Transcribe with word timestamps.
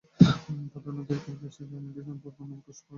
পদ্মা 0.71 0.91
নদীর 0.97 1.19
কোল 1.23 1.35
ঘেঁষে 1.41 1.63
গ্রামটির 1.69 2.03
পূর্ব 2.27 2.37
নাম 2.41 2.59
কসবা। 2.65 2.87